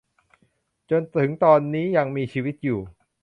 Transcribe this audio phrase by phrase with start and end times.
[0.89, 2.79] จนถึงตอนนี้ยังมีชีวิตอยู่